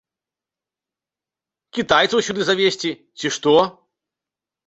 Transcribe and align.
Кітайцаў 1.77 2.19
сюды 2.27 2.41
завезці, 2.49 2.91
ці 3.19 3.27
ш 3.35 3.43
то? 3.47 3.53